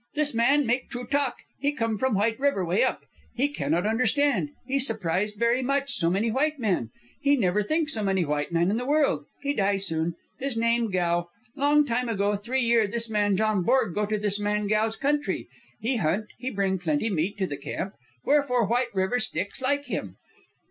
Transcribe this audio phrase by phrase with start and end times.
[0.15, 1.35] "This man make true talk.
[1.59, 3.05] He come from White River, way up.
[3.35, 4.49] He cannot understand.
[4.65, 6.89] He surprised very much, so many white men.
[7.21, 9.25] He never think so many white men in the world.
[9.43, 10.15] He die soon.
[10.39, 11.29] His name Gow.
[11.55, 15.47] "Long time ago, three year, this man John Borg go to this man Gow's country.
[15.81, 17.93] He hunt, he bring plenty meat to the camp,
[18.25, 20.15] wherefore White River Sticks like him.